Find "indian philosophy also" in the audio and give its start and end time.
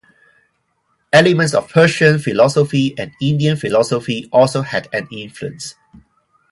3.21-4.63